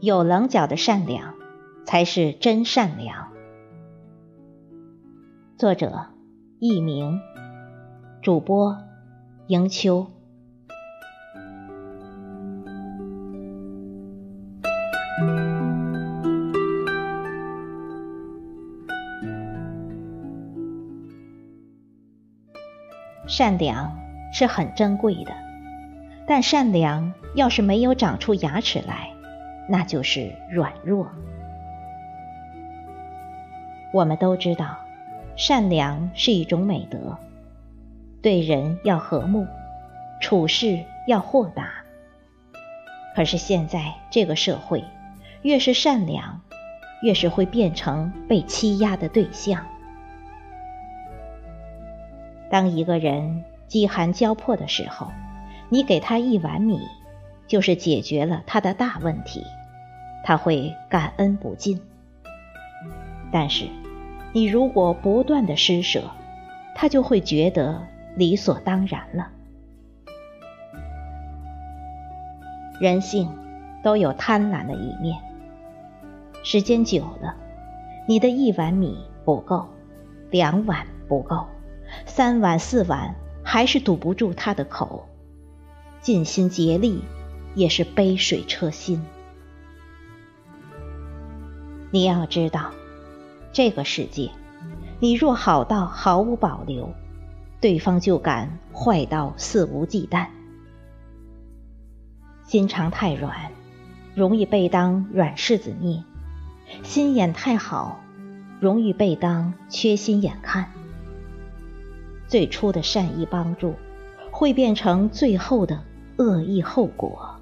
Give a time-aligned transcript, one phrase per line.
[0.00, 1.34] 有棱角的善良，
[1.84, 3.28] 才是真善良。
[5.56, 6.06] 作者：
[6.58, 7.20] 佚名，
[8.20, 8.76] 主播：
[9.46, 10.17] 迎秋。
[23.28, 23.94] 善良
[24.32, 25.32] 是很珍贵的，
[26.26, 29.10] 但善良要是没有长出牙齿来，
[29.68, 31.08] 那就是软弱。
[33.92, 34.78] 我们都知道，
[35.36, 37.18] 善良是一种美德，
[38.22, 39.46] 对人要和睦，
[40.22, 41.68] 处事要豁达。
[43.14, 44.82] 可是现在这个社会，
[45.42, 46.40] 越是善良，
[47.02, 49.66] 越是会变成被欺压的对象。
[52.50, 55.08] 当一个人饥寒交迫的时候，
[55.68, 56.80] 你给他一碗米，
[57.46, 59.44] 就是解决了他的大问题，
[60.24, 61.80] 他会感恩不尽。
[63.30, 63.66] 但是，
[64.32, 66.02] 你如果不断的施舍，
[66.74, 67.82] 他就会觉得
[68.16, 69.30] 理所当然了。
[72.80, 73.28] 人性
[73.82, 75.18] 都有贪婪的一面，
[76.42, 77.36] 时间久了，
[78.06, 79.66] 你的一碗米不够，
[80.30, 81.44] 两碗不够。
[82.06, 85.08] 三碗四碗还是堵不住他的口，
[86.00, 87.02] 尽心竭力
[87.54, 89.04] 也是杯水车薪。
[91.90, 92.70] 你要知道，
[93.52, 94.30] 这个世界，
[95.00, 96.92] 你若好到毫无保留，
[97.60, 100.26] 对方就敢坏到肆无忌惮。
[102.44, 103.52] 心肠太软，
[104.14, 106.02] 容易被当软柿子捏；
[106.82, 108.00] 心眼太好，
[108.60, 110.70] 容易被当缺心眼看。
[112.28, 113.74] 最初的善意帮助，
[114.30, 115.82] 会变成最后的
[116.18, 117.34] 恶意后果。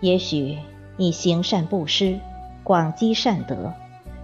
[0.00, 0.58] 也许
[0.96, 2.18] 你行善布施、
[2.62, 3.72] 广积善德、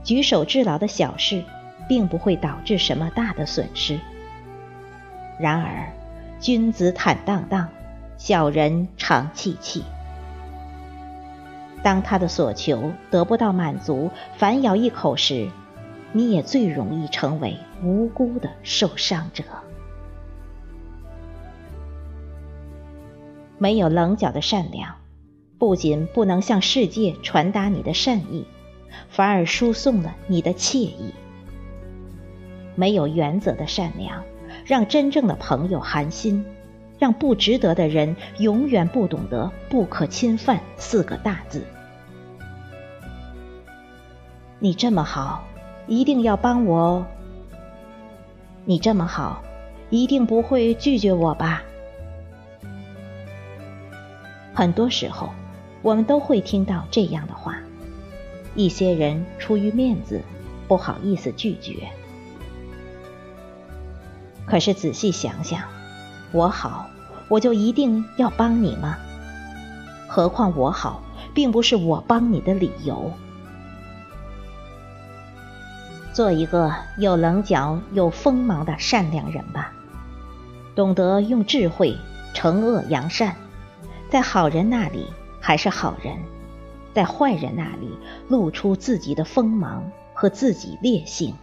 [0.05, 1.43] 举手之劳的小事，
[1.89, 3.99] 并不会导致什么大的损失。
[5.39, 5.91] 然而，
[6.41, 7.69] 君子坦荡荡，
[8.17, 9.83] 小人常戚戚。
[11.81, 15.49] 当他的所求得不到满足，反咬一口时，
[16.13, 19.45] 你也最容易成为无辜的受伤者。
[23.59, 24.95] 没有棱角的善良，
[25.59, 28.47] 不仅不能向世界传达你的善意，
[29.11, 31.13] 反而输送了你的惬意。
[32.75, 34.23] 没有原则的善良，
[34.65, 36.47] 让真正的朋友寒心，
[36.99, 41.65] 让不值得的人永远不懂得“不可侵犯”四个大字。
[44.61, 45.45] 你这么好。
[45.89, 47.07] 一定要帮我哦！
[48.67, 49.43] 你这么好，
[49.89, 51.63] 一定不会拒绝我吧？
[54.55, 55.31] 很多时候，
[55.81, 57.57] 我们都会听到这样的话。
[58.55, 60.21] 一些人出于面子，
[60.67, 61.89] 不好意思拒绝。
[64.45, 65.63] 可是仔细想想，
[66.33, 66.91] 我好，
[67.29, 68.99] 我就一定要帮你吗？
[70.07, 73.13] 何况我好，并不是我帮你的理由。
[76.19, 79.73] 做一个有棱角、有锋芒的善良人吧，
[80.75, 81.97] 懂得用智慧
[82.35, 83.37] 惩恶扬善，
[84.11, 85.07] 在好人那里
[85.41, 86.17] 还是好人，
[86.93, 87.97] 在坏人那里
[88.27, 91.37] 露出自己的锋芒和自己烈性。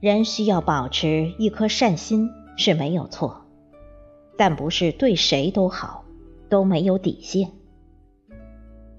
[0.00, 3.42] 人需要保持一颗善心是没有错，
[4.36, 6.02] 但不是对谁都好，
[6.48, 7.52] 都没有底线。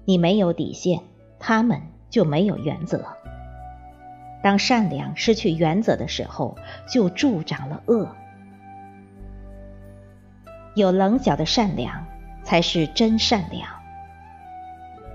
[0.04, 1.00] 你没有底线，
[1.38, 1.80] 他们
[2.10, 3.04] 就没有原则。
[4.42, 6.56] 当善良失去原则的时候，
[6.88, 8.08] 就助长了恶。
[10.74, 12.06] 有棱角的善良
[12.42, 13.68] 才是真善良。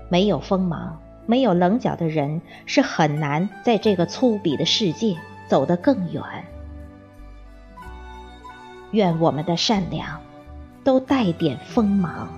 [0.08, 6.22] 没有锋芒、没有棱角的人，是很难在这个粗鄙的世界走得更远。
[8.92, 10.22] 愿我们的善良
[10.82, 12.30] 都带点锋芒。